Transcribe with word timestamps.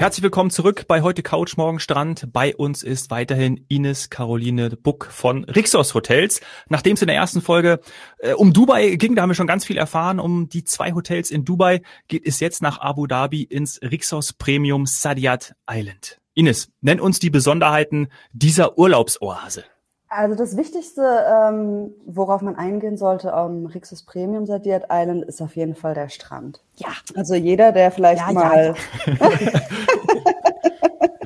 Herzlich 0.00 0.22
willkommen 0.22 0.48
zurück 0.48 0.86
bei 0.88 1.02
heute 1.02 1.22
Couch 1.22 1.58
Morgen 1.58 1.78
Strand. 1.78 2.32
Bei 2.32 2.56
uns 2.56 2.82
ist 2.82 3.10
weiterhin 3.10 3.66
Ines 3.68 4.08
Caroline 4.08 4.70
Buck 4.70 5.04
von 5.04 5.44
Rixos 5.44 5.92
Hotels. 5.92 6.40
Nachdem 6.70 6.94
es 6.94 7.02
in 7.02 7.08
der 7.08 7.16
ersten 7.16 7.42
Folge 7.42 7.80
äh, 8.16 8.32
um 8.32 8.54
Dubai 8.54 8.96
ging, 8.96 9.14
da 9.14 9.20
haben 9.20 9.28
wir 9.28 9.34
schon 9.34 9.46
ganz 9.46 9.66
viel 9.66 9.76
erfahren. 9.76 10.18
Um 10.18 10.48
die 10.48 10.64
zwei 10.64 10.92
Hotels 10.92 11.30
in 11.30 11.44
Dubai 11.44 11.82
geht 12.08 12.26
es 12.26 12.40
jetzt 12.40 12.62
nach 12.62 12.80
Abu 12.80 13.06
Dhabi 13.06 13.42
ins 13.42 13.78
Rixos 13.82 14.32
Premium 14.32 14.86
Sadiat 14.86 15.54
Island. 15.70 16.18
Ines, 16.32 16.70
nenn 16.80 16.98
uns 16.98 17.18
die 17.18 17.28
Besonderheiten 17.28 18.08
dieser 18.32 18.78
Urlaubsoase. 18.78 19.64
Also 20.12 20.34
das 20.34 20.56
Wichtigste, 20.56 21.02
ähm, 21.02 21.94
worauf 22.04 22.42
man 22.42 22.56
eingehen 22.56 22.96
sollte 22.96 23.32
am 23.32 23.66
Rixos 23.66 24.02
Premium 24.02 24.44
Sadiat 24.44 24.86
Island, 24.90 25.24
ist 25.24 25.40
auf 25.40 25.54
jeden 25.54 25.76
Fall 25.76 25.94
der 25.94 26.08
Strand. 26.08 26.60
Ja. 26.78 26.88
Also 27.14 27.36
jeder, 27.36 27.70
der 27.70 27.92
vielleicht 27.92 28.26
ja, 28.26 28.32
mal 28.32 28.74
ja, 29.06 29.14
ja. 29.20 29.60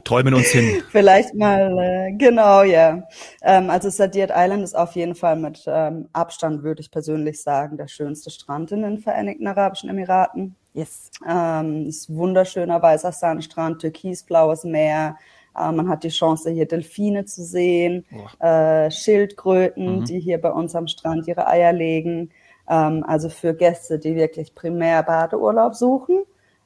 träumen 0.04 0.34
uns 0.34 0.48
hin. 0.48 0.82
Vielleicht 0.90 1.34
mal, 1.34 1.78
äh, 1.78 2.12
genau, 2.12 2.62
ja. 2.62 3.04
Ähm, 3.40 3.70
also 3.70 3.88
Sadiat 3.88 4.30
Island 4.34 4.62
ist 4.62 4.76
auf 4.76 4.92
jeden 4.96 5.14
Fall 5.14 5.36
mit 5.36 5.64
ähm, 5.66 6.10
Abstand, 6.12 6.62
würde 6.62 6.82
ich 6.82 6.90
persönlich 6.90 7.40
sagen, 7.42 7.78
der 7.78 7.88
schönste 7.88 8.28
Strand 8.28 8.70
in 8.72 8.82
den 8.82 8.98
Vereinigten 8.98 9.46
Arabischen 9.46 9.88
Emiraten. 9.88 10.56
Yes. 10.74 11.10
Ähm, 11.26 11.86
ist 11.86 12.14
wunderschöner 12.14 12.82
weißer 12.82 13.12
Sandstrand, 13.12 13.80
türkisblaues 13.80 14.64
Meer, 14.64 15.16
man 15.54 15.88
hat 15.88 16.04
die 16.04 16.08
Chance, 16.08 16.50
hier 16.50 16.66
Delfine 16.66 17.24
zu 17.24 17.44
sehen, 17.44 18.04
äh, 18.40 18.90
Schildkröten, 18.90 20.00
mhm. 20.00 20.04
die 20.04 20.20
hier 20.20 20.40
bei 20.40 20.50
uns 20.50 20.74
am 20.74 20.86
Strand 20.86 21.28
ihre 21.28 21.46
Eier 21.46 21.72
legen. 21.72 22.30
Ähm, 22.68 23.04
also 23.06 23.28
für 23.28 23.54
Gäste, 23.54 23.98
die 23.98 24.16
wirklich 24.16 24.54
primär 24.54 25.02
Badeurlaub 25.02 25.74
suchen, 25.74 26.24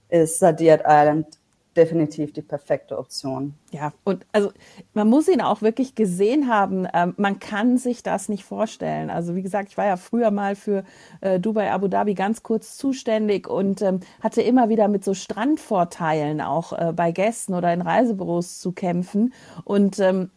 ist 0.08 0.38
Sadiat 0.38 0.82
Island 0.86 1.26
definitiv 1.78 2.32
die 2.32 2.42
perfekte 2.42 2.98
Option. 2.98 3.54
Ja, 3.70 3.92
und 4.04 4.26
also 4.32 4.52
man 4.92 5.08
muss 5.08 5.28
ihn 5.28 5.40
auch 5.40 5.62
wirklich 5.62 5.94
gesehen 5.94 6.48
haben. 6.48 6.86
Ähm, 6.92 7.14
man 7.16 7.38
kann 7.38 7.78
sich 7.78 8.02
das 8.02 8.28
nicht 8.28 8.44
vorstellen. 8.44 9.08
Also 9.08 9.36
wie 9.36 9.42
gesagt, 9.42 9.70
ich 9.70 9.78
war 9.78 9.86
ja 9.86 9.96
früher 9.96 10.30
mal 10.30 10.56
für 10.56 10.84
äh, 11.20 11.40
Dubai, 11.40 11.70
Abu 11.70 11.88
Dhabi 11.88 12.14
ganz 12.14 12.42
kurz 12.42 12.76
zuständig 12.76 13.48
und 13.48 13.80
ähm, 13.80 14.00
hatte 14.20 14.42
immer 14.42 14.68
wieder 14.68 14.88
mit 14.88 15.04
so 15.04 15.14
Strandvorteilen 15.14 16.40
auch 16.40 16.72
äh, 16.72 16.92
bei 16.92 17.12
Gästen 17.12 17.54
oder 17.54 17.72
in 17.72 17.80
Reisebüros 17.80 18.58
zu 18.58 18.72
kämpfen. 18.72 19.32
Und 19.64 20.00
ähm, 20.00 20.30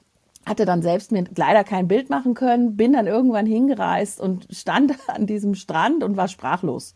hatte 0.45 0.65
dann 0.65 0.81
selbst 0.81 1.11
mir 1.11 1.25
leider 1.35 1.63
kein 1.63 1.87
Bild 1.87 2.09
machen 2.09 2.33
können, 2.33 2.75
bin 2.75 2.93
dann 2.93 3.07
irgendwann 3.07 3.45
hingereist 3.45 4.19
und 4.19 4.47
stand 4.49 4.95
an 5.07 5.25
diesem 5.25 5.55
Strand 5.55 6.03
und 6.03 6.17
war 6.17 6.27
sprachlos, 6.27 6.95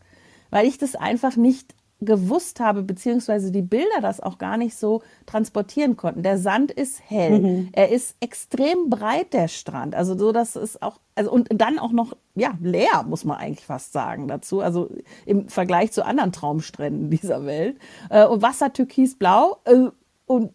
weil 0.50 0.66
ich 0.66 0.78
das 0.78 0.94
einfach 0.94 1.36
nicht 1.36 1.74
gewusst 2.00 2.60
habe, 2.60 2.82
beziehungsweise 2.82 3.50
die 3.50 3.62
Bilder 3.62 4.00
das 4.02 4.20
auch 4.20 4.36
gar 4.36 4.58
nicht 4.58 4.76
so 4.76 5.02
transportieren 5.24 5.96
konnten. 5.96 6.22
Der 6.22 6.38
Sand 6.38 6.70
ist 6.70 7.00
hell. 7.08 7.40
Mhm. 7.40 7.68
Er 7.72 7.90
ist 7.90 8.16
extrem 8.20 8.90
breit, 8.90 9.32
der 9.32 9.48
Strand. 9.48 9.94
Also 9.94 10.16
so, 10.16 10.30
dass 10.30 10.56
es 10.56 10.82
auch, 10.82 11.00
also 11.14 11.32
und 11.32 11.48
dann 11.54 11.78
auch 11.78 11.92
noch, 11.92 12.14
ja, 12.34 12.52
leer, 12.60 13.04
muss 13.08 13.24
man 13.24 13.38
eigentlich 13.38 13.64
fast 13.64 13.92
sagen 13.92 14.28
dazu. 14.28 14.60
Also 14.60 14.90
im 15.24 15.48
Vergleich 15.48 15.92
zu 15.92 16.04
anderen 16.04 16.32
Traumstränden 16.32 17.08
dieser 17.08 17.46
Welt. 17.46 17.78
Äh, 18.10 18.26
und 18.26 18.42
Wasser 18.42 18.72
türkisblau. 18.72 19.56
Äh, 19.64 19.88
und 20.26 20.52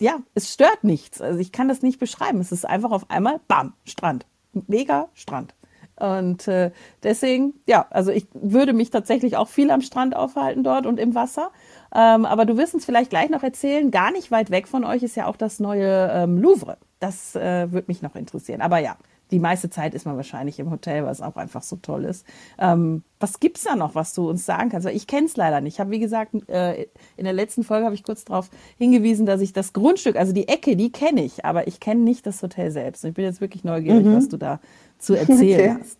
ja, 0.00 0.20
es 0.34 0.52
stört 0.52 0.84
nichts. 0.84 1.22
Also 1.22 1.40
ich 1.40 1.50
kann 1.50 1.68
das 1.68 1.80
nicht 1.80 1.98
beschreiben. 1.98 2.40
Es 2.40 2.52
ist 2.52 2.66
einfach 2.66 2.90
auf 2.90 3.10
einmal, 3.10 3.40
bam, 3.48 3.72
Strand. 3.84 4.26
Mega 4.66 5.08
Strand. 5.14 5.54
Und 6.00 6.48
äh, 6.48 6.70
deswegen, 7.02 7.54
ja, 7.66 7.86
also 7.90 8.10
ich 8.10 8.26
würde 8.32 8.72
mich 8.72 8.90
tatsächlich 8.90 9.36
auch 9.36 9.48
viel 9.48 9.70
am 9.70 9.80
Strand 9.80 10.14
aufhalten 10.14 10.62
dort 10.62 10.86
und 10.86 10.98
im 10.98 11.14
Wasser. 11.14 11.50
Ähm, 11.94 12.24
aber 12.24 12.44
du 12.44 12.56
wirst 12.56 12.74
uns 12.74 12.84
vielleicht 12.84 13.10
gleich 13.10 13.30
noch 13.30 13.42
erzählen, 13.42 13.90
gar 13.90 14.12
nicht 14.12 14.30
weit 14.30 14.50
weg 14.50 14.68
von 14.68 14.84
euch 14.84 15.02
ist 15.02 15.16
ja 15.16 15.26
auch 15.26 15.36
das 15.36 15.58
neue 15.58 16.10
ähm, 16.12 16.38
Louvre. 16.38 16.76
Das 17.00 17.34
äh, 17.34 17.72
würde 17.72 17.86
mich 17.88 18.02
noch 18.02 18.14
interessieren. 18.14 18.60
Aber 18.60 18.78
ja, 18.78 18.96
die 19.30 19.38
meiste 19.38 19.68
Zeit 19.68 19.94
ist 19.94 20.06
man 20.06 20.16
wahrscheinlich 20.16 20.58
im 20.58 20.70
Hotel, 20.70 21.04
was 21.04 21.20
auch 21.20 21.36
einfach 21.36 21.62
so 21.62 21.76
toll 21.76 22.04
ist. 22.04 22.26
Ähm, 22.58 23.02
was 23.20 23.40
gibt's 23.40 23.64
da 23.64 23.76
noch, 23.76 23.94
was 23.94 24.14
du 24.14 24.28
uns 24.28 24.46
sagen 24.46 24.70
kannst? 24.70 24.86
Weil 24.86 24.96
ich 24.96 25.06
kenne 25.06 25.26
es 25.26 25.36
leider 25.36 25.60
nicht. 25.60 25.74
Ich 25.74 25.80
habe, 25.80 25.90
wie 25.90 25.98
gesagt, 25.98 26.34
äh, 26.48 26.86
in 27.16 27.24
der 27.24 27.32
letzten 27.32 27.62
Folge 27.62 27.84
habe 27.84 27.94
ich 27.94 28.04
kurz 28.04 28.24
darauf 28.24 28.48
hingewiesen, 28.78 29.26
dass 29.26 29.40
ich 29.40 29.52
das 29.52 29.72
Grundstück, 29.72 30.16
also 30.16 30.32
die 30.32 30.48
Ecke, 30.48 30.76
die 30.76 30.90
kenne 30.90 31.24
ich, 31.24 31.44
aber 31.44 31.66
ich 31.66 31.80
kenne 31.80 32.00
nicht 32.00 32.26
das 32.26 32.42
Hotel 32.42 32.70
selbst. 32.70 33.04
Ich 33.04 33.14
bin 33.14 33.24
jetzt 33.24 33.40
wirklich 33.40 33.64
neugierig, 33.64 34.06
mhm. 34.06 34.16
was 34.16 34.28
du 34.28 34.36
da 34.38 34.60
zu 34.98 35.14
erzählen 35.14 35.76
okay. 35.76 35.80
hast. 35.80 35.98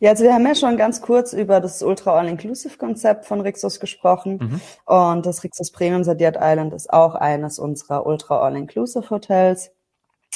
Ja, 0.00 0.10
also 0.10 0.22
wir 0.22 0.32
haben 0.32 0.46
ja 0.46 0.54
schon 0.54 0.76
ganz 0.76 1.02
kurz 1.02 1.32
über 1.32 1.60
das 1.60 1.82
Ultra 1.82 2.12
All-Inclusive-Konzept 2.12 3.24
von 3.24 3.40
Rixos 3.40 3.80
gesprochen. 3.80 4.38
Mhm. 4.40 4.60
Und 4.84 5.26
das 5.26 5.42
Rixos 5.42 5.72
Premium 5.72 6.04
Sadiat 6.04 6.36
Island 6.40 6.72
ist 6.72 6.92
auch 6.92 7.14
eines 7.16 7.58
unserer 7.58 8.06
Ultra 8.06 8.40
All-Inclusive-Hotels. 8.40 9.72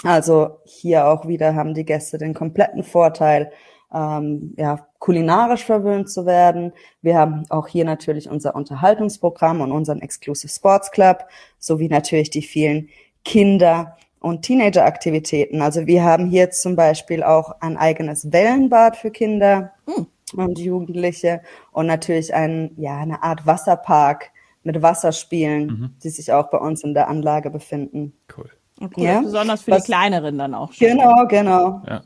Also 0.02 0.58
hier 0.64 1.06
auch 1.06 1.28
wieder 1.28 1.54
haben 1.54 1.74
die 1.74 1.84
Gäste 1.84 2.18
den 2.18 2.34
kompletten 2.34 2.82
Vorteil, 2.82 3.52
ähm, 3.94 4.54
ja, 4.56 4.88
kulinarisch 4.98 5.64
verwöhnt 5.64 6.10
zu 6.10 6.26
werden. 6.26 6.72
Wir 7.02 7.16
haben 7.16 7.44
auch 7.50 7.68
hier 7.68 7.84
natürlich 7.84 8.28
unser 8.28 8.56
Unterhaltungsprogramm 8.56 9.60
und 9.60 9.70
unseren 9.70 10.00
Exclusive 10.00 10.52
Sports 10.52 10.90
Club, 10.90 11.26
sowie 11.58 11.88
natürlich 11.88 12.30
die 12.30 12.42
vielen 12.42 12.88
Kinder- 13.24 13.96
und 14.22 14.42
Teenager-Aktivitäten. 14.42 15.60
Also 15.60 15.86
wir 15.86 16.04
haben 16.04 16.26
hier 16.26 16.50
zum 16.50 16.76
Beispiel 16.76 17.22
auch 17.22 17.56
ein 17.60 17.76
eigenes 17.76 18.32
Wellenbad 18.32 18.96
für 18.96 19.10
Kinder 19.10 19.72
mhm. 19.86 20.06
und 20.36 20.58
Jugendliche 20.58 21.42
und 21.72 21.86
natürlich 21.86 22.32
ein, 22.32 22.72
ja, 22.76 22.98
eine 22.98 23.22
Art 23.22 23.46
Wasserpark 23.46 24.30
mit 24.62 24.80
Wasserspielen, 24.80 25.66
mhm. 25.66 25.96
die 26.02 26.10
sich 26.10 26.32
auch 26.32 26.50
bei 26.50 26.58
uns 26.58 26.84
in 26.84 26.94
der 26.94 27.08
Anlage 27.08 27.50
befinden. 27.50 28.14
Cool. 28.36 28.50
Okay, 28.80 29.04
ja? 29.04 29.20
besonders 29.20 29.62
für 29.62 29.72
Was, 29.72 29.82
die 29.82 29.92
kleineren 29.92 30.38
dann 30.38 30.54
auch. 30.54 30.72
Schon. 30.72 30.86
Genau, 30.86 31.26
genau. 31.26 31.82
Ja. 31.86 32.02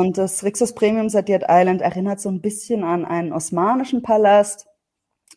Und 0.00 0.16
das 0.16 0.44
Rixos 0.44 0.74
Premium 0.74 1.08
Sadiat 1.08 1.44
Island 1.48 1.82
erinnert 1.82 2.20
so 2.20 2.28
ein 2.28 2.40
bisschen 2.40 2.84
an 2.84 3.04
einen 3.04 3.32
osmanischen 3.32 4.02
Palast. 4.02 4.66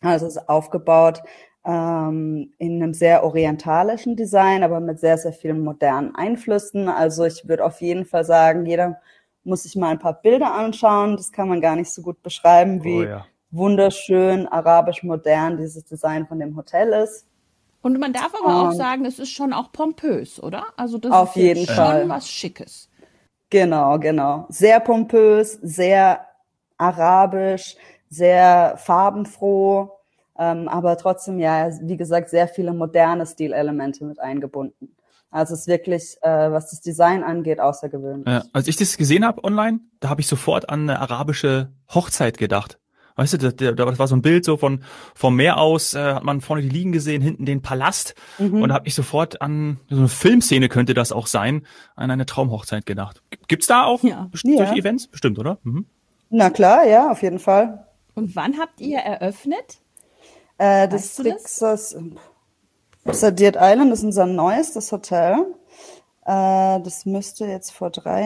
Also 0.02 0.26
es 0.26 0.36
ist 0.36 0.48
aufgebaut 0.48 1.22
ähm, 1.64 2.52
in 2.58 2.82
einem 2.82 2.94
sehr 2.94 3.24
orientalischen 3.24 4.16
Design, 4.16 4.62
aber 4.62 4.80
mit 4.80 4.98
sehr, 4.98 5.18
sehr 5.18 5.32
vielen 5.32 5.60
modernen 5.60 6.14
Einflüssen. 6.14 6.88
Also 6.88 7.24
ich 7.24 7.46
würde 7.48 7.64
auf 7.64 7.80
jeden 7.80 8.04
Fall 8.04 8.24
sagen, 8.24 8.66
jeder 8.66 9.00
muss 9.44 9.64
sich 9.64 9.76
mal 9.76 9.90
ein 9.90 9.98
paar 9.98 10.20
Bilder 10.20 10.52
anschauen. 10.54 11.16
Das 11.16 11.32
kann 11.32 11.48
man 11.48 11.60
gar 11.60 11.76
nicht 11.76 11.90
so 11.90 12.02
gut 12.02 12.22
beschreiben, 12.22 12.82
wie 12.84 13.00
oh, 13.00 13.02
ja. 13.02 13.26
wunderschön 13.50 14.46
arabisch 14.48 15.02
modern 15.02 15.56
dieses 15.58 15.84
Design 15.84 16.26
von 16.26 16.38
dem 16.38 16.56
Hotel 16.56 16.92
ist. 16.92 17.26
Und 17.82 17.98
man 17.98 18.12
darf 18.12 18.32
aber 18.34 18.68
auch 18.68 18.72
sagen, 18.72 19.06
es 19.06 19.18
ist 19.18 19.30
schon 19.30 19.54
auch 19.54 19.72
pompös, 19.72 20.42
oder? 20.42 20.66
Also 20.76 20.98
das 20.98 21.12
auf 21.12 21.30
ist 21.30 21.42
jeden 21.42 21.66
schon 21.66 21.74
Fall. 21.74 22.08
was 22.08 22.28
Schickes. 22.28 22.90
Genau, 23.48 23.98
genau. 23.98 24.46
Sehr 24.50 24.80
pompös, 24.80 25.54
sehr 25.62 26.26
arabisch, 26.76 27.76
sehr 28.10 28.74
farbenfroh 28.76 29.99
ähm, 30.40 30.68
aber 30.68 30.96
trotzdem 30.96 31.38
ja, 31.38 31.68
wie 31.82 31.98
gesagt, 31.98 32.30
sehr 32.30 32.48
viele 32.48 32.72
moderne 32.72 33.26
Stilelemente 33.26 34.06
mit 34.06 34.18
eingebunden. 34.18 34.96
Also 35.30 35.52
es 35.52 35.60
ist 35.60 35.68
wirklich, 35.68 36.16
äh, 36.22 36.50
was 36.50 36.70
das 36.70 36.80
Design 36.80 37.22
angeht, 37.22 37.60
außergewöhnlich. 37.60 38.26
Ja, 38.26 38.44
als 38.54 38.66
ich 38.66 38.76
das 38.76 38.96
gesehen 38.96 39.24
habe 39.24 39.44
online, 39.44 39.80
da 40.00 40.08
habe 40.08 40.22
ich 40.22 40.26
sofort 40.26 40.70
an 40.70 40.88
eine 40.88 40.98
arabische 40.98 41.70
Hochzeit 41.94 42.38
gedacht. 42.38 42.78
Weißt 43.16 43.34
du, 43.34 43.36
das, 43.36 43.54
das 43.76 43.98
war 43.98 44.08
so 44.08 44.16
ein 44.16 44.22
Bild 44.22 44.46
so 44.46 44.56
von 44.56 44.82
vom 45.14 45.36
Meer 45.36 45.58
aus, 45.58 45.92
äh, 45.92 46.14
hat 46.14 46.24
man 46.24 46.40
vorne 46.40 46.62
die 46.62 46.70
Liegen 46.70 46.90
gesehen, 46.90 47.20
hinten 47.20 47.44
den 47.44 47.60
Palast 47.60 48.14
mhm. 48.38 48.62
und 48.62 48.70
da 48.70 48.76
habe 48.76 48.88
ich 48.88 48.94
sofort 48.94 49.42
an 49.42 49.78
so 49.90 49.98
eine 49.98 50.08
Filmszene 50.08 50.70
könnte 50.70 50.94
das 50.94 51.12
auch 51.12 51.26
sein, 51.26 51.66
an 51.96 52.10
eine 52.10 52.24
Traumhochzeit 52.24 52.86
gedacht. 52.86 53.22
Gibt's 53.46 53.66
da 53.66 53.84
auch 53.84 54.02
ja. 54.02 54.30
solche 54.32 54.56
ja. 54.56 54.74
Events? 54.74 55.06
Bestimmt, 55.06 55.38
oder? 55.38 55.58
Mhm. 55.64 55.84
Na 56.30 56.48
klar, 56.48 56.86
ja, 56.86 57.10
auf 57.10 57.22
jeden 57.22 57.40
Fall. 57.40 57.86
Und 58.14 58.34
wann 58.36 58.58
habt 58.58 58.80
ihr 58.80 58.98
eröffnet? 58.98 59.82
Äh, 60.60 60.88
das 60.88 61.18
Rixos 61.24 61.96
Sadiat 63.06 63.56
Island 63.58 63.92
ist 63.94 64.04
unser 64.04 64.26
neuestes 64.26 64.92
Hotel. 64.92 65.46
Äh, 66.26 66.80
das 66.80 67.06
müsste 67.06 67.46
jetzt 67.46 67.70
vor 67.70 67.88
drei 67.88 68.24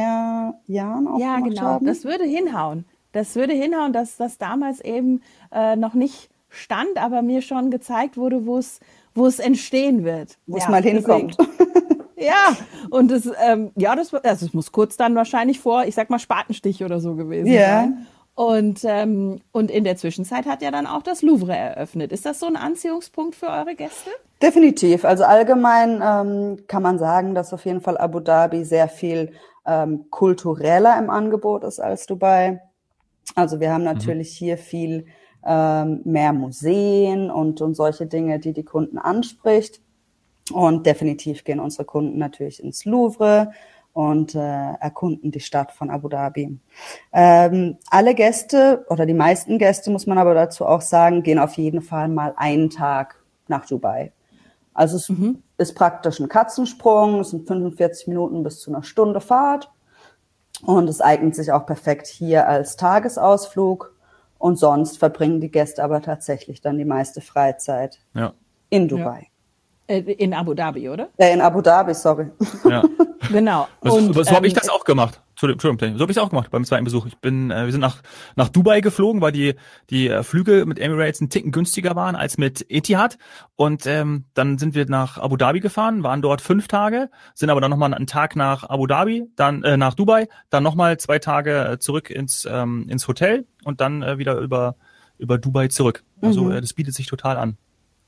Jahren 0.67 1.07
auch 1.07 1.19
Ja, 1.21 1.39
genau. 1.39 1.63
Haben. 1.63 1.87
Das 1.87 2.03
würde 2.03 2.25
hinhauen. 2.25 2.87
Das 3.13 3.37
würde 3.37 3.53
hinhauen, 3.53 3.93
dass 3.93 4.17
das 4.17 4.37
damals 4.37 4.81
eben 4.81 5.23
äh, 5.53 5.77
noch 5.77 5.95
nicht 5.95 6.29
stand, 6.49 6.99
aber 7.01 7.23
mir 7.23 7.41
schon 7.41 7.71
gezeigt 7.71 8.17
wurde, 8.17 8.47
wo 8.47 8.59
es 8.59 8.81
wo 9.15 9.29
es 9.29 9.39
entstehen 9.39 10.03
wird. 10.03 10.37
Wo 10.49 10.57
es 10.57 10.69
mal 10.69 10.83
hinkommt. 10.83 11.37
ja, 12.17 12.57
und 12.91 13.13
das, 13.13 13.31
ähm, 13.47 13.71
ja, 13.77 13.95
das, 13.95 14.13
also 14.13 14.47
es 14.47 14.53
muss 14.53 14.73
kurz 14.73 14.97
dann 14.97 15.15
wahrscheinlich 15.15 15.61
vor, 15.61 15.85
ich 15.85 15.95
sag 15.95 16.11
mal, 16.11 16.19
Spatenstich 16.19 16.83
oder 16.83 16.99
so 16.99 17.15
gewesen 17.15 17.47
yeah. 17.47 17.83
sein. 17.83 18.07
Und, 18.35 18.81
ähm, 18.85 19.41
und 19.53 19.71
in 19.71 19.85
der 19.85 19.97
Zwischenzeit 19.97 20.47
hat 20.47 20.61
ja 20.61 20.73
dann 20.73 20.87
auch 20.87 21.03
das 21.03 21.23
Louvre 21.23 21.57
eröffnet. 21.57 22.11
Ist 22.11 22.27
das 22.27 22.41
so 22.41 22.47
ein 22.47 22.57
Anziehungspunkt 22.57 23.37
für 23.37 23.47
eure 23.47 23.77
Gäste? 23.77 24.11
Definitiv. 24.43 25.05
Also 25.05 25.23
allgemein 25.25 26.03
ähm, 26.05 26.67
kann 26.67 26.83
man 26.83 26.99
sagen, 26.99 27.35
dass 27.35 27.53
auf 27.53 27.65
jeden 27.65 27.81
Fall 27.81 27.97
Abu 27.97 28.19
Dhabi 28.19 28.65
sehr 28.65 28.89
viel 28.89 29.33
ähm, 29.67 30.11
kultureller 30.11 30.99
im 30.99 31.11
Angebot 31.11 31.63
ist 31.63 31.79
als 31.79 32.07
Dubai. 32.07 32.61
Also 33.37 33.61
wir 33.61 33.73
haben 33.73 33.83
mhm. 33.83 33.93
natürlich 33.93 34.33
mhm. 34.33 34.45
hier 34.45 34.59
viel 34.59 35.07
ähm, 35.47 36.01
mehr 36.05 36.33
Museen 36.33 37.31
und, 37.31 37.61
und 37.61 37.75
solche 37.75 38.07
Dinge, 38.07 38.41
die 38.41 38.53
die 38.53 38.65
Kunden 38.65 38.99
anspricht. 38.99 39.81
Und 40.53 40.87
definitiv 40.87 41.45
gehen 41.45 41.61
unsere 41.61 41.85
Kunden 41.85 42.19
natürlich 42.19 42.63
ins 42.63 42.85
Louvre 42.85 43.53
und 43.95 44.35
äh, 44.35 44.73
erkunden 44.81 45.31
die 45.31 45.41
Stadt 45.41 45.73
von 45.73 45.89
Abu 45.89 46.09
Dhabi. 46.09 46.59
Ähm, 47.13 47.79
alle 47.89 48.15
Gäste 48.15 48.85
oder 48.91 49.07
die 49.07 49.15
meisten 49.15 49.59
Gäste, 49.59 49.91
muss 49.91 50.07
man 50.07 50.19
aber 50.19 50.35
dazu 50.35 50.67
auch 50.67 50.81
sagen, 50.81 51.23
gehen 51.23 51.39
auf 51.39 51.55
jeden 51.55 51.81
Fall 51.81 52.09
mal 52.09 52.35
einen 52.37 52.71
Tag 52.71 53.23
nach 53.47 53.67
Dubai. 53.67 54.13
Also 54.75 54.97
es 54.97 55.09
mhm. 55.09 55.43
ist 55.59 55.77
praktisch 55.77 56.19
ein 56.19 56.29
Katzensprung, 56.29 57.21
es 57.21 57.31
sind 57.31 57.47
45 57.47 58.09
Minuten 58.09 58.43
bis 58.43 58.61
zu 58.61 58.73
einer 58.73 58.83
Stunde 58.83 59.21
Fahrt 59.21 59.71
und 60.67 60.89
es 60.89 61.01
eignet 61.01 61.37
sich 61.37 61.53
auch 61.53 61.65
perfekt 61.65 62.09
hier 62.09 62.49
als 62.49 62.77
Tagesausflug 62.77 63.95
und 64.39 64.59
sonst 64.59 64.99
verbringen 64.99 65.41
die 65.41 65.53
Gäste 65.53 65.85
aber 65.85 66.03
tatsächlich 66.03 66.61
dann 66.61 66.79
die 66.79 66.85
meiste 66.85 67.21
Freizeit 67.21 68.01
ja. 68.13 68.33
in 68.71 68.89
Dubai. 68.89 69.29
Ja. 69.89 69.95
Äh, 69.95 70.01
in 70.01 70.35
Abu 70.35 70.55
Dhabi, 70.55 70.89
oder? 70.89 71.11
Äh, 71.17 71.33
in 71.33 71.41
Abu 71.41 71.61
Dhabi, 71.61 71.95
sorry. 71.95 72.31
Ja. 72.69 72.83
genau. 73.31 73.69
Und, 73.81 74.15
so, 74.15 74.23
so 74.23 74.31
ähm, 74.31 74.37
habe 74.37 74.47
ich 74.47 74.55
das 74.55 74.69
auch 74.69 74.85
gemacht. 74.85 75.21
Entschuldigung, 75.31 75.79
so 75.97 76.03
habe 76.03 76.13
ich 76.13 76.17
es 76.17 76.23
auch 76.23 76.31
gemacht 76.31 76.51
beim 76.51 76.65
zweiten 76.65 76.85
Besuch. 76.85 77.07
Ich 77.07 77.19
bin, 77.19 77.51
äh, 77.51 77.65
wir 77.65 77.73
sind 77.73 77.81
nach 77.81 78.03
nach 78.37 78.49
Dubai 78.49 78.81
geflogen, 78.81 79.21
weil 79.21 79.33
die 79.33 79.55
die 79.91 80.09
äh, 80.09 80.23
Flüge 80.23 80.65
mit 80.65 80.79
Emirates 80.79 81.21
ein 81.21 81.29
Ticken 81.29 81.51
günstiger 81.51 81.97
waren 81.97 82.15
als 82.15 82.39
mit 82.39 82.65
Etihad. 82.71 83.19
Und 83.57 83.87
ähm, 83.87 84.27
dann 84.35 84.59
sind 84.59 84.75
wir 84.75 84.87
nach 84.87 85.19
Abu 85.19 85.37
Dhabi 85.37 85.61
gefahren, 85.61 86.03
waren 86.03 86.23
dort 86.23 86.41
fünf 86.41 86.69
Tage, 86.69 87.11
sind 87.35 87.51
aber 87.51 87.61
dann 87.61 87.71
nochmal 87.71 87.93
einen 87.93 88.07
Tag 88.07 88.37
nach 88.37 88.65
Abu 88.65 88.87
Dhabi, 88.87 89.25
dann 89.35 89.65
äh, 89.65 89.77
nach 89.77 89.95
Dubai, 89.95 90.29
dann 90.51 90.63
nochmal 90.63 90.99
zwei 90.99 91.19
Tage 91.19 91.69
äh, 91.69 91.79
zurück 91.79 92.11
ins 92.11 92.47
ähm, 92.51 92.87
ins 92.89 93.09
Hotel 93.09 93.47
und 93.65 93.81
dann 93.81 94.03
äh, 94.03 94.19
wieder 94.19 94.39
über 94.39 94.77
über 95.19 95.39
Dubai 95.39 95.69
zurück. 95.69 96.05
Also 96.21 96.45
mhm. 96.45 96.53
äh, 96.53 96.61
das 96.61 96.73
bietet 96.73 96.95
sich 96.95 97.07
total 97.07 97.37
an. 97.37 97.59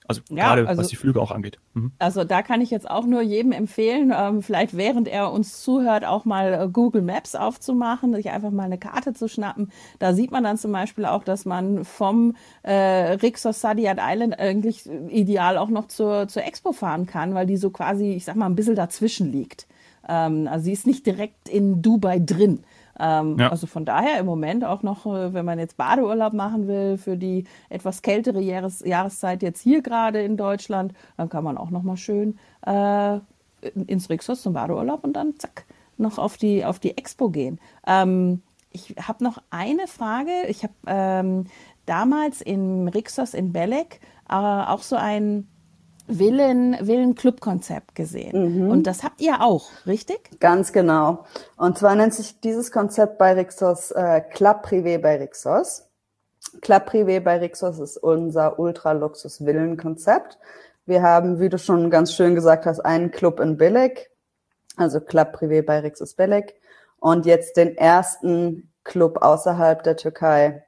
Also 0.08 0.22
ja, 0.30 0.48
gerade 0.48 0.68
also, 0.68 0.80
was 0.80 0.88
die 0.88 0.96
Flüge 0.96 1.20
auch 1.20 1.30
angeht. 1.30 1.58
Mhm. 1.74 1.92
Also 1.98 2.24
da 2.24 2.42
kann 2.42 2.60
ich 2.60 2.70
jetzt 2.70 2.88
auch 2.88 3.06
nur 3.06 3.22
jedem 3.22 3.52
empfehlen, 3.52 4.12
ähm, 4.16 4.42
vielleicht 4.42 4.76
während 4.76 5.08
er 5.08 5.32
uns 5.32 5.62
zuhört, 5.62 6.04
auch 6.04 6.24
mal 6.24 6.52
äh, 6.54 6.68
Google 6.70 7.02
Maps 7.02 7.34
aufzumachen, 7.34 8.14
sich 8.14 8.30
einfach 8.30 8.50
mal 8.50 8.64
eine 8.64 8.78
Karte 8.78 9.14
zu 9.14 9.28
schnappen. 9.28 9.70
Da 9.98 10.14
sieht 10.14 10.30
man 10.30 10.44
dann 10.44 10.58
zum 10.58 10.72
Beispiel 10.72 11.04
auch, 11.04 11.24
dass 11.24 11.44
man 11.44 11.84
vom 11.84 12.36
äh, 12.62 12.72
Rixos 12.72 13.60
Sadiat 13.60 13.98
Island 14.00 14.38
eigentlich 14.38 14.86
ideal 15.08 15.58
auch 15.58 15.68
noch 15.68 15.88
zur, 15.88 16.28
zur 16.28 16.44
Expo 16.44 16.72
fahren 16.72 17.06
kann, 17.06 17.34
weil 17.34 17.46
die 17.46 17.56
so 17.56 17.70
quasi, 17.70 18.12
ich 18.12 18.24
sag 18.24 18.36
mal, 18.36 18.46
ein 18.46 18.56
bisschen 18.56 18.76
dazwischen 18.76 19.32
liegt. 19.32 19.66
Ähm, 20.08 20.48
also 20.48 20.64
sie 20.64 20.72
ist 20.72 20.86
nicht 20.86 21.06
direkt 21.06 21.48
in 21.48 21.82
Dubai 21.82 22.18
drin. 22.18 22.60
Ähm, 22.98 23.38
ja. 23.38 23.50
Also 23.50 23.66
von 23.66 23.84
daher 23.84 24.19
im 24.19 24.26
Moment 24.26 24.64
auch 24.64 24.82
noch, 24.82 25.06
äh, 25.06 25.32
wenn 25.34 25.44
man 25.44 25.58
jetzt 25.58 25.76
Badeurlaub 25.76 26.32
machen 26.32 26.66
will 26.66 26.98
für 26.98 27.16
die 27.16 27.44
etwas 27.69 28.02
kältere 28.02 28.40
Jahres 28.40 28.81
Jahreszeit 28.84 29.43
jetzt 29.43 29.60
hier 29.60 29.82
gerade 29.82 30.22
in 30.22 30.37
Deutschland, 30.37 30.93
dann 31.16 31.28
kann 31.28 31.44
man 31.44 31.58
auch 31.58 31.70
noch 31.70 31.82
mal 31.82 31.96
schön 31.96 32.38
äh, 32.64 33.19
ins 33.87 34.08
Rixos 34.08 34.43
zum 34.43 34.52
Badeurlaub 34.52 35.04
und 35.04 35.14
dann 35.14 35.34
zack 35.38 35.64
noch 35.98 36.19
auf 36.19 36.37
die 36.37 36.64
auf 36.64 36.78
die 36.78 36.96
Expo 36.96 37.31
gehen. 37.31 37.58
Ähm, 37.87 38.43
ich 38.72 38.94
habe 39.00 39.25
noch 39.25 39.38
eine 39.50 39.87
Frage. 39.87 40.32
Ich 40.49 40.62
habe 40.62 40.75
ähm, 40.87 41.44
damals 41.87 42.42
im 42.42 42.88
Rixos 42.88 43.32
in 43.34 43.52
Belek 43.52 44.00
äh, 44.28 44.34
auch 44.34 44.82
so 44.82 44.96
ein 44.96 45.49
Villen, 46.08 46.74
Villen-Club-Konzept 46.74 47.94
gesehen. 47.94 48.64
Mhm. 48.64 48.70
Und 48.70 48.86
das 48.86 49.02
habt 49.02 49.20
ihr 49.20 49.40
auch, 49.40 49.68
richtig? 49.86 50.38
Ganz 50.40 50.72
genau. 50.72 51.24
Und 51.56 51.78
zwar 51.78 51.94
nennt 51.94 52.14
sich 52.14 52.40
dieses 52.40 52.70
Konzept 52.70 53.18
bei 53.18 53.32
Rixos 53.32 53.90
äh, 53.90 54.20
Club 54.20 54.66
Privé 54.66 54.98
bei 54.98 55.16
Rixos. 55.16 55.88
Club 56.60 56.88
Privé 56.90 57.20
bei 57.20 57.38
Rixos 57.38 57.78
ist 57.78 57.96
unser 57.96 58.58
Ultra-Luxus-Villen-Konzept. 58.58 60.38
Wir 60.86 61.02
haben, 61.02 61.40
wie 61.40 61.48
du 61.48 61.58
schon 61.58 61.90
ganz 61.90 62.12
schön 62.12 62.34
gesagt 62.34 62.66
hast, 62.66 62.80
einen 62.80 63.10
Club 63.10 63.40
in 63.40 63.56
Billig, 63.56 64.08
also 64.76 65.00
Club 65.00 65.36
Privé 65.36 65.62
bei 65.62 65.80
Rixos 65.80 66.14
Billig. 66.14 66.54
Und 66.98 67.26
jetzt 67.26 67.56
den 67.56 67.76
ersten 67.76 68.72
Club 68.84 69.18
außerhalb 69.20 69.82
der 69.82 69.96
Türkei, 69.96 70.64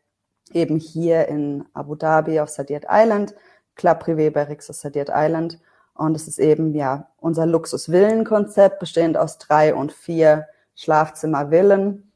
eben 0.52 0.76
hier 0.76 1.28
in 1.28 1.64
Abu 1.72 1.94
Dhabi 1.94 2.40
auf 2.40 2.48
Sadiat 2.48 2.86
Island 2.90 3.34
Club 3.78 4.02
Privé 4.04 4.30
bei 4.30 4.42
Rixos 4.42 4.82
Sadiat 4.82 5.08
Island. 5.10 5.58
Und 5.94 6.14
es 6.14 6.28
ist 6.28 6.38
eben 6.38 6.74
ja 6.74 7.08
unser 7.18 7.46
Luxus-Villen-Konzept, 7.46 8.78
bestehend 8.78 9.16
aus 9.16 9.38
drei 9.38 9.74
und 9.74 9.92
vier 9.92 10.46
Schlafzimmer-Villen. 10.76 12.12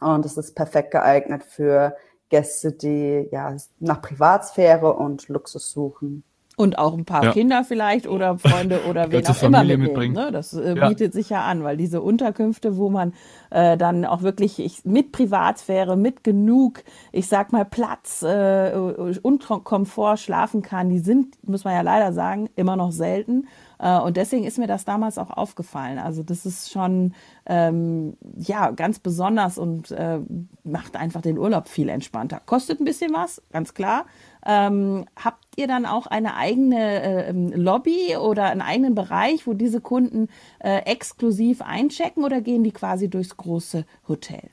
Und 0.00 0.24
es 0.24 0.36
ist 0.36 0.54
perfekt 0.54 0.92
geeignet 0.92 1.42
für 1.42 1.96
Gäste, 2.28 2.72
die 2.72 3.28
ja 3.32 3.56
nach 3.80 4.00
Privatsphäre 4.00 4.94
und 4.94 5.28
Luxus 5.28 5.70
suchen. 5.72 6.22
Und 6.58 6.76
auch 6.76 6.94
ein 6.94 7.04
paar 7.04 7.22
ja. 7.22 7.32
Kinder 7.32 7.62
vielleicht 7.62 8.08
oder 8.08 8.36
Freunde 8.36 8.80
oder 8.90 9.12
wen 9.12 9.24
auch 9.24 9.34
Familie 9.36 9.74
immer 9.74 9.84
mitnehmen. 9.84 10.14
Ne? 10.14 10.32
Das 10.32 10.54
äh, 10.54 10.76
ja. 10.76 10.88
bietet 10.88 11.12
sich 11.12 11.30
ja 11.30 11.44
an, 11.44 11.62
weil 11.62 11.76
diese 11.76 12.02
Unterkünfte, 12.02 12.76
wo 12.76 12.90
man 12.90 13.12
äh, 13.50 13.76
dann 13.76 14.04
auch 14.04 14.22
wirklich 14.22 14.58
ich, 14.58 14.84
mit 14.84 15.12
Privatsphäre, 15.12 15.96
mit 15.96 16.24
genug, 16.24 16.82
ich 17.12 17.28
sag 17.28 17.52
mal, 17.52 17.64
Platz 17.64 18.22
äh, 18.22 18.72
und 18.74 19.46
Komfort 19.62 20.16
schlafen 20.16 20.62
kann, 20.62 20.90
die 20.90 20.98
sind, 20.98 21.36
muss 21.48 21.62
man 21.62 21.74
ja 21.74 21.82
leider 21.82 22.12
sagen, 22.12 22.50
immer 22.56 22.74
noch 22.74 22.90
selten. 22.90 23.46
Äh, 23.78 23.98
und 23.98 24.16
deswegen 24.16 24.44
ist 24.44 24.58
mir 24.58 24.66
das 24.66 24.84
damals 24.84 25.18
auch 25.18 25.30
aufgefallen. 25.30 25.98
Also 25.98 26.22
das 26.22 26.46
ist 26.46 26.70
schon 26.70 27.14
ähm, 27.46 28.16
ja 28.36 28.70
ganz 28.70 28.98
besonders 28.98 29.58
und 29.58 29.90
äh, 29.90 30.20
macht 30.64 30.96
einfach 30.96 31.22
den 31.22 31.38
Urlaub 31.38 31.68
viel 31.68 31.88
entspannter. 31.88 32.40
Kostet 32.44 32.80
ein 32.80 32.84
bisschen 32.84 33.12
was, 33.12 33.42
ganz 33.52 33.74
klar. 33.74 34.06
Ähm, 34.46 35.06
habt 35.16 35.44
ihr 35.56 35.66
dann 35.66 35.86
auch 35.86 36.06
eine 36.06 36.36
eigene 36.36 37.02
äh, 37.02 37.32
Lobby 37.32 38.16
oder 38.16 38.44
einen 38.44 38.62
eigenen 38.62 38.94
Bereich, 38.94 39.46
wo 39.46 39.52
diese 39.52 39.80
Kunden 39.80 40.28
äh, 40.60 40.78
exklusiv 40.84 41.62
einchecken 41.62 42.24
oder 42.24 42.40
gehen 42.40 42.64
die 42.64 42.72
quasi 42.72 43.08
durchs 43.08 43.36
große 43.36 43.84
Hotel? 44.08 44.48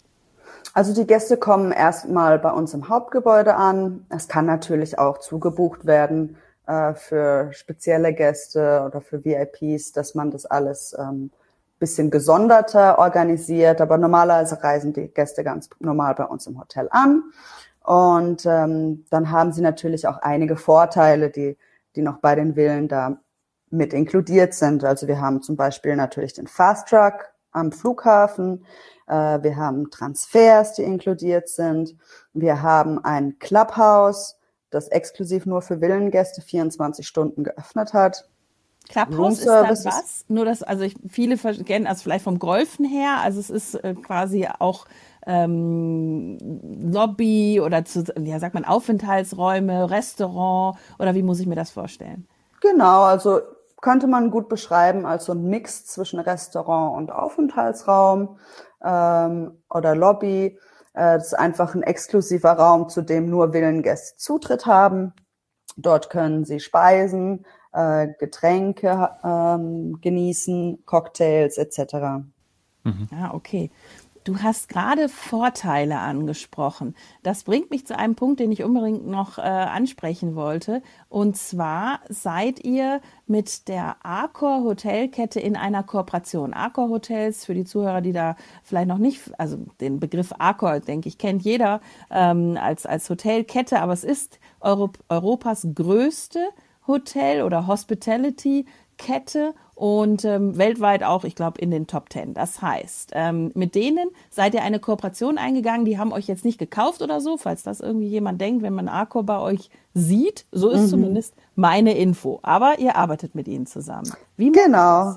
Also 0.74 0.94
die 0.94 1.08
Gäste 1.08 1.38
kommen 1.38 1.72
erstmal 1.72 2.38
bei 2.38 2.52
uns 2.52 2.74
im 2.74 2.90
Hauptgebäude 2.90 3.56
an. 3.56 4.06
Es 4.10 4.28
kann 4.28 4.46
natürlich 4.46 5.00
auch 5.00 5.20
zugebucht 5.20 5.86
werden 5.86 6.36
äh, 6.68 6.94
für 6.94 7.52
spezielle 7.54 8.14
Gäste 8.14 8.84
oder 8.86 9.02
für 9.02 9.24
VIPs, 9.24 9.92
dass 9.92 10.16
man 10.16 10.32
das 10.32 10.46
alles 10.46 10.96
ähm, 10.98 11.32
bisschen 11.80 12.10
gesonderter 12.10 13.00
organisiert. 13.00 13.82
Aber 13.82 13.98
normalerweise 13.98 14.62
reisen 14.64 14.94
die 14.94 15.08
Gäste 15.08 15.44
ganz 15.44 15.70
normal 15.80 16.16
bei 16.16 16.26
uns 16.26 16.48
im 16.48 16.60
Hotel 16.60 16.88
an. 16.92 17.24
Und 17.84 18.46
ähm, 18.46 19.06
dann 19.12 19.30
haben 19.30 19.52
sie 19.52 19.62
natürlich 19.62 20.08
auch 20.08 20.18
einige 20.18 20.58
Vorteile, 20.58 21.30
die, 21.30 21.58
die 21.96 22.02
noch 22.02 22.18
bei 22.18 22.36
den 22.36 22.56
Villen 22.56 22.88
da 22.88 23.18
mit 23.70 23.94
inkludiert 23.94 24.54
sind. 24.54 24.84
Also 24.84 25.08
wir 25.08 25.22
haben 25.22 25.42
zum 25.42 25.56
Beispiel 25.56 25.96
natürlich 25.96 26.34
den 26.34 26.48
Fast 26.48 26.88
Truck 26.88 27.30
am 27.52 27.72
Flughafen. 27.72 28.66
Äh, 29.08 29.44
wir 29.44 29.56
haben 29.58 29.92
Transfers, 29.92 30.74
die 30.74 30.84
inkludiert 30.84 31.50
sind. 31.50 31.96
Wir 32.34 32.62
haben 32.64 33.04
ein 33.04 33.38
Clubhouse 33.38 34.38
das 34.76 34.88
exklusiv 34.90 35.46
nur 35.46 35.62
für 35.62 35.80
Villengäste 35.80 36.42
24 36.42 37.08
Stunden 37.08 37.44
geöffnet 37.44 37.94
hat. 37.94 38.30
Clubhouse 38.90 39.40
ist 39.40 39.48
dann 39.48 39.70
was? 39.70 40.26
Nur 40.28 40.46
das, 40.46 40.62
also 40.62 40.84
ich, 40.84 40.96
viele 41.10 41.38
kennen, 41.38 41.88
also 41.88 42.04
vielleicht 42.04 42.24
vom 42.24 42.38
Golfen 42.38 42.86
her, 42.86 43.18
also 43.24 43.40
es 43.40 43.50
ist 43.50 43.76
äh, 43.84 43.96
quasi 43.96 44.48
auch 44.60 44.86
ähm, 45.26 46.38
Lobby 46.92 47.60
oder 47.62 47.84
zu, 47.84 48.04
ja, 48.20 48.40
sagt 48.40 48.54
man 48.54 48.64
Aufenthaltsräume, 48.64 49.90
Restaurant 49.90 50.78
oder 51.00 51.16
wie 51.16 51.24
muss 51.24 51.40
ich 51.40 51.48
mir 51.48 51.56
das 51.56 51.72
vorstellen? 51.72 52.28
Genau, 52.62 53.02
also 53.02 53.42
könnte 53.82 54.08
man 54.08 54.32
gut 54.32 54.50
beschreiben 54.50 55.06
als 55.06 55.26
so 55.26 55.34
ein 55.34 55.46
Mix 55.46 55.86
zwischen 55.86 56.20
Restaurant 56.20 56.98
und 56.98 57.12
Aufenthaltsraum 57.12 58.38
ähm, 58.84 59.64
oder 59.70 59.96
Lobby. 59.96 60.60
Äh, 60.96 61.18
das 61.18 61.28
ist 61.28 61.34
einfach 61.34 61.76
ein 61.76 61.84
exklusiver 61.84 62.54
Raum, 62.54 62.90
zu 62.90 63.02
dem 63.02 63.30
nur 63.30 63.52
Villengäste 63.52 64.18
Zutritt 64.18 64.66
haben. 64.66 65.14
Dort 65.78 66.10
können 66.10 66.46
sie 66.46 66.60
speisen, 66.60 67.46
äh, 67.74 68.08
Getränke 68.18 69.10
ähm, 69.24 70.00
genießen, 70.02 70.86
Cocktails 70.86 71.58
etc. 71.58 72.24
Mhm. 72.84 73.10
Ah, 73.12 73.32
okay. 73.34 73.72
Du 74.26 74.40
hast 74.42 74.70
gerade 74.70 75.08
Vorteile 75.08 76.00
angesprochen. 76.00 76.96
Das 77.22 77.44
bringt 77.44 77.70
mich 77.70 77.86
zu 77.86 77.96
einem 77.96 78.16
Punkt, 78.16 78.40
den 78.40 78.52
ich 78.52 78.64
unbedingt 78.64 79.06
noch 79.06 79.38
äh, 79.38 79.42
ansprechen 79.42 80.34
wollte. 80.34 80.82
Und 81.10 81.38
zwar 81.38 82.00
seid 82.10 82.66
ihr 82.66 83.02
mit 83.28 83.68
der 83.68 83.98
Accor 84.02 84.64
Hotelkette 84.64 85.40
in 85.40 85.56
einer 85.56 85.84
Kooperation. 85.84 86.56
Accor 86.56 86.90
Hotels, 86.90 87.46
für 87.46 87.54
die 87.54 87.66
Zuhörer, 87.66 88.02
die 88.02 88.14
da 88.14 88.36
vielleicht 88.64 88.88
noch 88.88 88.98
nicht, 88.98 89.22
also 89.40 89.58
den 89.80 90.00
Begriff 90.00 90.34
Accor, 90.40 90.80
denke 90.80 91.08
ich, 91.08 91.20
kennt 91.20 91.44
jeder 91.44 91.80
ähm, 92.10 92.58
als, 92.60 92.88
als 92.88 93.08
Hotelkette, 93.08 93.80
aber 93.80 93.94
es 93.94 94.04
ist 94.04 94.40
Europ 94.60 94.98
Europas 95.08 95.68
größte 95.76 96.40
Hotel 96.88 97.44
oder 97.44 97.68
Hospitality 97.68 98.66
Kette 98.98 99.54
und 99.76 100.24
ähm, 100.24 100.58
weltweit 100.58 101.04
auch, 101.04 101.26
ich 101.26 101.36
glaube, 101.36 101.60
in 101.60 101.70
den 101.70 101.86
Top 101.86 102.10
Ten. 102.10 102.34
Das 102.34 102.62
heißt, 102.62 103.12
ähm, 103.14 103.52
mit 103.56 103.76
denen 103.76 104.10
seid 104.32 104.54
ihr 104.54 104.64
eine 104.64 104.80
Kooperation 104.80 105.38
eingegangen, 105.38 105.86
die 105.86 106.00
haben 106.00 106.14
euch 106.14 106.28
jetzt 106.28 106.46
nicht 106.46 106.58
gekauft 106.58 107.02
oder 107.02 107.20
so, 107.20 107.38
falls 107.38 107.64
das 107.64 107.82
irgendwie 107.82 108.08
jemand 108.08 108.40
denkt, 108.40 108.64
wenn 108.64 108.74
man 108.74 108.88
Accor 108.88 109.24
bei 109.24 109.38
euch 109.38 109.70
sieht. 109.94 110.46
So 110.52 110.70
ist 110.70 110.84
mhm. 110.84 110.88
zumindest 110.88 111.36
meine 111.56 111.96
Info. 111.96 112.40
Aber 112.42 112.80
ihr 112.80 112.96
arbeitet 112.96 113.36
mit 113.36 113.50
ihnen 113.50 113.66
zusammen. 113.66 114.12
Wie 114.38 114.52
genau. 114.52 115.16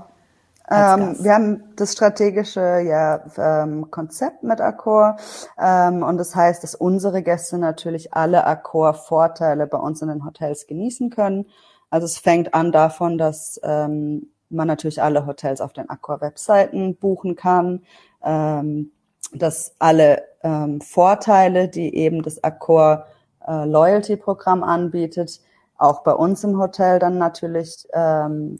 Ähm, 0.70 1.16
wir 1.20 1.32
haben 1.32 1.62
das 1.76 1.92
strategische 1.92 2.60
ja, 2.60 3.22
ähm, 3.38 3.90
Konzept 3.90 4.42
mit 4.42 4.60
Accor 4.60 5.16
ähm, 5.58 6.02
und 6.02 6.18
das 6.18 6.34
heißt, 6.36 6.62
dass 6.62 6.74
unsere 6.74 7.22
Gäste 7.22 7.56
natürlich 7.56 8.12
alle 8.12 8.44
Accor-Vorteile 8.44 9.66
bei 9.66 9.78
uns 9.78 10.02
in 10.02 10.08
den 10.08 10.26
Hotels 10.26 10.66
genießen 10.66 11.08
können. 11.08 11.46
Also 11.88 12.04
es 12.04 12.18
fängt 12.18 12.52
an 12.52 12.70
davon, 12.70 13.16
dass 13.16 13.58
ähm, 13.62 14.30
man 14.50 14.68
natürlich 14.68 15.02
alle 15.02 15.26
Hotels 15.26 15.60
auf 15.60 15.72
den 15.72 15.88
Accor-Webseiten 15.90 16.96
buchen 16.96 17.36
kann, 17.36 17.82
ähm, 18.22 18.92
dass 19.32 19.74
alle 19.78 20.22
ähm, 20.42 20.80
Vorteile, 20.80 21.68
die 21.68 21.94
eben 21.94 22.22
das 22.22 22.42
Accor 22.42 23.06
äh, 23.46 23.64
Loyalty-Programm 23.64 24.62
anbietet, 24.62 25.40
auch 25.76 26.02
bei 26.02 26.12
uns 26.12 26.42
im 26.44 26.58
Hotel 26.58 26.98
dann 26.98 27.18
natürlich 27.18 27.86
ähm, 27.92 28.58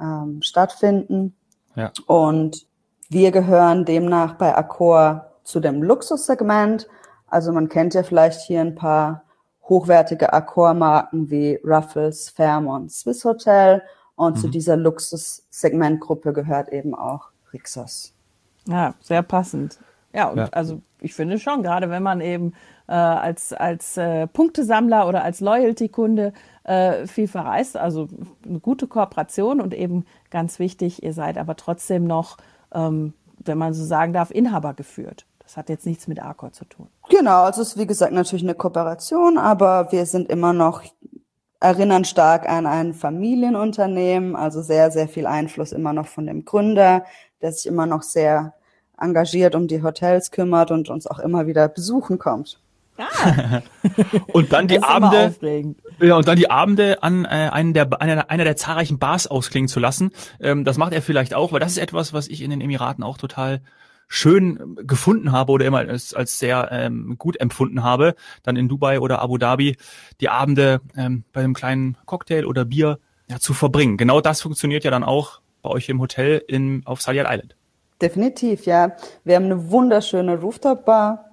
ähm, 0.00 0.40
stattfinden. 0.42 1.34
Ja. 1.74 1.92
Und 2.06 2.66
wir 3.08 3.32
gehören 3.32 3.84
demnach 3.84 4.34
bei 4.34 4.56
Accor 4.56 5.32
zu 5.42 5.60
dem 5.60 5.82
Luxussegment. 5.82 6.88
Also 7.28 7.52
man 7.52 7.68
kennt 7.68 7.94
ja 7.94 8.02
vielleicht 8.02 8.40
hier 8.42 8.60
ein 8.60 8.74
paar 8.74 9.24
hochwertige 9.68 10.32
Accor-Marken 10.32 11.30
wie 11.30 11.60
Ruffles, 11.64 12.30
Fairmont, 12.30 12.92
Swiss 12.92 13.24
Hotel. 13.24 13.82
Und 14.20 14.36
mhm. 14.36 14.40
zu 14.40 14.48
dieser 14.48 14.76
Luxussegmentgruppe 14.76 16.34
gehört 16.34 16.68
eben 16.68 16.94
auch 16.94 17.30
Rixos. 17.54 18.12
Ja, 18.68 18.92
sehr 19.00 19.22
passend. 19.22 19.78
Ja, 20.12 20.28
und 20.28 20.36
ja. 20.36 20.48
also 20.52 20.82
ich 21.00 21.14
finde 21.14 21.38
schon, 21.38 21.62
gerade 21.62 21.88
wenn 21.88 22.02
man 22.02 22.20
eben 22.20 22.52
äh, 22.86 22.92
als, 22.92 23.54
als 23.54 23.96
äh, 23.96 24.26
Punktesammler 24.26 25.08
oder 25.08 25.24
als 25.24 25.40
Loyalty-Kunde 25.40 26.34
äh, 26.64 27.06
viel 27.06 27.28
verreist, 27.28 27.78
also 27.78 28.08
eine 28.46 28.60
gute 28.60 28.88
Kooperation 28.88 29.58
und 29.58 29.72
eben 29.72 30.04
ganz 30.28 30.58
wichtig, 30.58 31.02
ihr 31.02 31.14
seid 31.14 31.38
aber 31.38 31.56
trotzdem 31.56 32.04
noch, 32.04 32.36
ähm, 32.74 33.14
wenn 33.42 33.56
man 33.56 33.72
so 33.72 33.86
sagen 33.86 34.12
darf, 34.12 34.30
Inhaber 34.30 34.74
geführt. 34.74 35.24
Das 35.38 35.56
hat 35.56 35.70
jetzt 35.70 35.86
nichts 35.86 36.08
mit 36.08 36.20
Arcor 36.20 36.52
zu 36.52 36.66
tun. 36.66 36.88
Genau, 37.08 37.44
also 37.44 37.62
es 37.62 37.68
ist 37.68 37.78
wie 37.78 37.86
gesagt 37.86 38.12
natürlich 38.12 38.44
eine 38.44 38.54
Kooperation, 38.54 39.38
aber 39.38 39.90
wir 39.92 40.04
sind 40.04 40.28
immer 40.28 40.52
noch 40.52 40.82
erinnern 41.60 42.04
stark 42.04 42.48
an 42.48 42.66
ein 42.66 42.94
Familienunternehmen, 42.94 44.34
also 44.34 44.62
sehr, 44.62 44.90
sehr 44.90 45.08
viel 45.08 45.26
Einfluss 45.26 45.72
immer 45.72 45.92
noch 45.92 46.06
von 46.06 46.26
dem 46.26 46.44
Gründer, 46.44 47.04
der 47.42 47.52
sich 47.52 47.66
immer 47.66 47.86
noch 47.86 48.02
sehr 48.02 48.54
engagiert 48.98 49.54
um 49.54 49.68
die 49.68 49.82
Hotels 49.82 50.30
kümmert 50.30 50.70
und 50.70 50.88
uns 50.88 51.06
auch 51.06 51.18
immer 51.18 51.46
wieder 51.46 51.68
besuchen 51.68 52.18
kommt. 52.18 52.60
Ah. 52.98 53.62
und 54.32 54.52
dann 54.52 54.68
die 54.68 54.82
Abende, 54.82 55.34
ja, 56.00 56.16
und 56.16 56.28
dann 56.28 56.36
die 56.36 56.50
Abende 56.50 57.02
an 57.02 57.24
äh, 57.24 57.28
einen 57.28 57.72
der, 57.72 57.88
einer, 58.00 58.30
einer 58.30 58.44
der 58.44 58.56
zahlreichen 58.56 58.98
Bars 58.98 59.26
ausklingen 59.26 59.68
zu 59.68 59.80
lassen. 59.80 60.10
Ähm, 60.38 60.64
das 60.64 60.76
macht 60.76 60.92
er 60.92 61.00
vielleicht 61.00 61.32
auch, 61.34 61.52
weil 61.52 61.60
das 61.60 61.72
ist 61.72 61.78
etwas, 61.78 62.12
was 62.12 62.28
ich 62.28 62.42
in 62.42 62.50
den 62.50 62.60
Emiraten 62.60 63.02
auch 63.02 63.16
total 63.16 63.62
schön 64.12 64.76
gefunden 64.82 65.30
habe 65.30 65.52
oder 65.52 65.64
immer 65.64 65.78
als, 65.78 66.12
als 66.12 66.38
sehr 66.40 66.68
ähm, 66.72 67.14
gut 67.16 67.40
empfunden 67.40 67.84
habe, 67.84 68.16
dann 68.42 68.56
in 68.56 68.68
Dubai 68.68 68.98
oder 68.98 69.22
Abu 69.22 69.38
Dhabi 69.38 69.76
die 70.20 70.28
Abende 70.28 70.80
ähm, 70.96 71.22
bei 71.32 71.40
einem 71.40 71.54
kleinen 71.54 71.96
Cocktail 72.06 72.44
oder 72.44 72.64
Bier 72.64 72.98
ja, 73.28 73.38
zu 73.38 73.54
verbringen. 73.54 73.96
Genau 73.96 74.20
das 74.20 74.42
funktioniert 74.42 74.82
ja 74.82 74.90
dann 74.90 75.04
auch 75.04 75.40
bei 75.62 75.70
euch 75.70 75.88
im 75.88 76.00
Hotel 76.00 76.42
in, 76.48 76.82
auf 76.86 77.00
Saliat 77.00 77.28
Island. 77.30 77.54
Definitiv, 78.02 78.66
ja. 78.66 78.96
Wir 79.22 79.36
haben 79.36 79.44
eine 79.44 79.70
wunderschöne 79.70 80.40
Rooftop-Bar. 80.40 81.30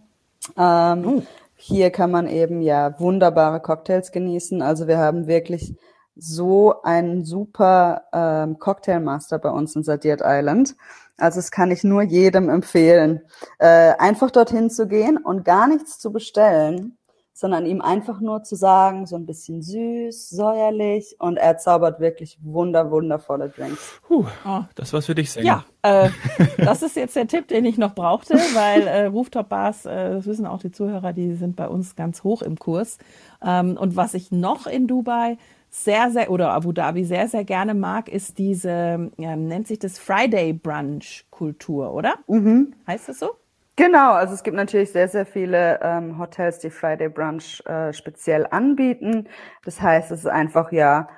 Ähm, 0.55 1.05
uh. 1.05 1.23
Hier 1.55 1.89
kann 1.89 2.11
man 2.11 2.27
eben 2.27 2.61
ja 2.61 2.99
wunderbare 2.99 3.59
Cocktails 3.59 4.11
genießen. 4.11 4.61
Also 4.61 4.87
wir 4.87 4.99
haben 4.99 5.25
wirklich 5.25 5.73
so 6.15 6.83
einen 6.83 7.25
super 7.25 8.03
ähm, 8.13 8.59
Cocktailmaster 8.59 9.39
bei 9.39 9.49
uns 9.49 9.75
in 9.75 9.81
Sadiat 9.81 10.21
Island. 10.23 10.75
Also 11.17 11.39
es 11.39 11.51
kann 11.51 11.71
ich 11.71 11.83
nur 11.83 12.03
jedem 12.03 12.49
empfehlen, 12.49 13.21
äh, 13.59 13.93
einfach 13.97 14.31
dorthin 14.31 14.69
zu 14.69 14.87
gehen 14.87 15.17
und 15.17 15.43
gar 15.43 15.67
nichts 15.67 15.97
zu 15.97 16.11
bestellen, 16.11 16.97
sondern 17.37 17.67
ihm 17.67 17.81
einfach 17.81 18.19
nur 18.19 18.41
zu 18.41 18.55
sagen, 18.55 19.05
so 19.05 19.15
ein 19.15 19.27
bisschen 19.27 19.61
süß, 19.61 20.29
säuerlich 20.29 21.15
und 21.19 21.37
er 21.37 21.59
zaubert 21.59 21.99
wirklich 21.99 22.39
wunder, 22.41 22.89
wundervolle 22.89 23.49
Drinks. 23.49 23.99
Puh, 24.07 24.25
oh. 24.43 24.61
das 24.73 24.91
was 24.91 25.05
für 25.05 25.13
dich, 25.13 25.31
Sänger. 25.31 25.63
Ja, 25.83 26.05
äh, 26.05 26.09
das 26.57 26.81
ist 26.81 26.95
jetzt 26.95 27.15
der 27.15 27.27
Tipp, 27.27 27.47
den 27.47 27.65
ich 27.65 27.77
noch 27.77 27.93
brauchte, 27.93 28.33
weil 28.55 28.87
äh, 28.87 29.05
Rooftop-Bars, 29.05 29.85
äh, 29.85 30.09
das 30.13 30.25
wissen 30.25 30.47
auch 30.47 30.59
die 30.59 30.71
Zuhörer, 30.71 31.13
die 31.13 31.35
sind 31.35 31.55
bei 31.55 31.67
uns 31.67 31.95
ganz 31.95 32.23
hoch 32.23 32.41
im 32.41 32.57
Kurs. 32.57 32.97
Ähm, 33.45 33.77
und 33.77 33.95
was 33.95 34.15
ich 34.15 34.31
noch 34.31 34.65
in 34.65 34.87
Dubai 34.87 35.37
sehr, 35.83 36.11
sehr, 36.11 36.31
oder 36.31 36.51
Abu 36.51 36.71
Dhabi 36.71 37.03
sehr, 37.03 37.27
sehr 37.27 37.43
gerne 37.43 37.73
mag, 37.73 38.07
ist 38.09 38.37
diese, 38.37 39.11
ja, 39.17 39.35
nennt 39.35 39.67
sich 39.67 39.79
das 39.79 39.99
Friday 39.99 40.53
Brunch 40.53 41.25
Kultur, 41.29 41.93
oder? 41.93 42.15
Mhm. 42.27 42.73
Heißt 42.87 43.09
das 43.09 43.19
so? 43.19 43.31
Genau, 43.75 44.13
also 44.13 44.33
es 44.33 44.41
gibt 44.41 44.57
natürlich 44.57 44.91
sehr, 44.91 45.07
sehr 45.07 45.27
viele 45.27 45.79
ähm, 45.83 46.17
Hotels, 46.17 46.57
die 46.59 46.71
Friday 46.71 47.09
Brunch 47.09 47.63
äh, 47.67 47.93
speziell 47.93 48.47
anbieten. 48.49 49.27
Das 49.65 49.79
heißt, 49.79 50.11
es 50.11 50.21
ist 50.21 50.25
einfach 50.25 50.71
ja 50.71 51.09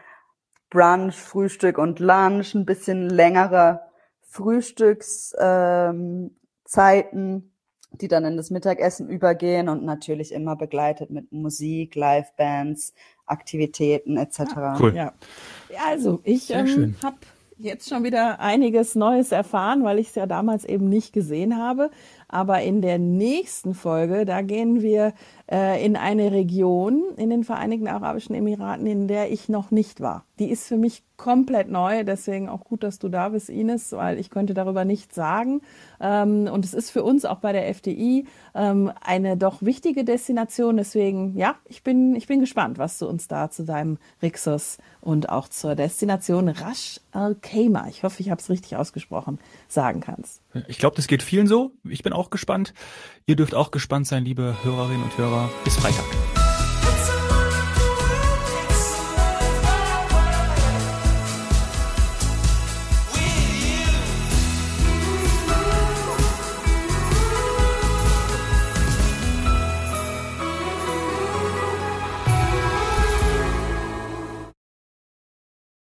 Brunch, 0.70 1.16
Frühstück 1.16 1.78
und 1.78 2.00
Lunch, 2.00 2.56
ein 2.56 2.66
bisschen 2.66 3.10
längere 3.10 3.80
Frühstückszeiten, 4.24 7.14
ähm, 7.14 7.52
die 7.92 8.10
dann 8.10 8.26
in 8.26 8.36
das 8.36 8.52
Mittagessen 8.52 9.10
übergehen 9.10 9.70
und 9.70 9.84
natürlich 9.84 10.34
immer 10.34 10.58
begleitet 10.58 11.12
mit 11.12 11.32
Musik, 11.32 11.96
Livebands, 11.96 12.94
Aktivitäten 13.30 14.18
etc. 14.18 14.40
Ah, 14.56 14.78
cool. 14.80 14.96
Ja. 14.96 15.14
Also 15.88 16.20
ich 16.24 16.50
ähm, 16.50 16.96
habe 17.04 17.18
jetzt 17.60 17.90
schon 17.90 18.04
wieder 18.04 18.40
einiges 18.40 18.96
Neues 18.96 19.32
erfahren, 19.32 19.84
weil 19.84 20.00
ich 20.00 20.10
es 20.10 20.16
ja 20.16 20.26
damals 20.26 20.64
eben 20.66 20.88
nicht 20.88 21.14
gesehen 21.14 21.58
habe. 21.58 21.92
Aber 22.28 22.62
in 22.62 22.82
der 22.82 23.00
nächsten 23.00 23.74
Folge, 23.74 24.26
da 24.26 24.42
gehen 24.42 24.82
wir 24.82 25.14
äh, 25.52 25.84
in 25.84 25.96
eine 25.96 26.32
Region 26.32 27.04
in 27.18 27.30
den 27.30 27.44
Vereinigten 27.44 27.88
Arabischen 27.88 28.36
Emiraten, 28.36 28.86
in 28.88 29.08
der 29.08 29.32
ich 29.32 29.50
noch 29.50 29.72
nicht 29.72 30.00
war. 30.00 30.26
Die 30.40 30.50
ist 30.50 30.68
für 30.68 30.78
mich 30.78 31.04
komplett 31.18 31.70
neu, 31.70 32.04
deswegen 32.04 32.48
auch 32.48 32.64
gut, 32.64 32.84
dass 32.84 32.98
du 32.98 33.10
da 33.10 33.30
bist, 33.30 33.50
Ines, 33.50 33.92
weil 33.92 34.20
ich 34.20 34.30
könnte 34.30 34.54
darüber 34.54 34.86
nichts 34.86 35.16
sagen. 35.16 35.62
Ähm, 36.00 36.48
und 36.52 36.66
es 36.66 36.74
ist 36.74 36.92
für 36.92 37.04
uns 37.04 37.26
auch 37.26 37.40
bei 37.40 37.52
der 37.52 37.68
FDI 37.70 38.26
ähm, 38.56 38.92
eine 39.02 39.38
doch 39.38 39.62
wichtige 39.62 40.04
Destination. 40.04 40.78
Deswegen, 40.78 41.36
ja, 41.38 41.56
ich 41.66 41.84
bin, 41.84 42.16
ich 42.16 42.28
bin 42.28 42.40
gespannt, 42.40 42.78
was 42.78 43.00
du 43.00 43.08
uns 43.08 43.28
da 43.28 43.50
zu 43.50 43.64
deinem 43.64 43.98
Rixos 44.22 44.78
und 45.02 45.30
auch 45.30 45.48
zur 45.48 45.76
Destination 45.76 46.50
Rasch 46.50 47.00
Al 47.12 47.36
Khaimah, 47.36 47.88
ich 47.90 48.04
hoffe, 48.04 48.22
ich 48.22 48.30
habe 48.30 48.40
es 48.40 48.50
richtig 48.50 48.76
ausgesprochen, 48.76 49.40
sagen 49.68 50.00
kannst. 50.00 50.42
Ich 50.68 50.78
glaube, 50.78 50.96
das 50.96 51.08
geht 51.08 51.24
vielen 51.24 51.48
so. 51.48 51.72
Ich 51.84 52.04
bin 52.04 52.14
auch 52.14 52.30
gespannt. 52.30 52.74
Ihr 53.26 53.36
dürft 53.36 53.56
auch 53.56 53.72
gespannt 53.72 54.08
sein, 54.08 54.26
liebe 54.26 54.56
Hörerinnen 54.64 55.04
und 55.04 55.18
Hörer. 55.18 55.50
Bis 55.64 55.76
Freitag. 55.76 56.06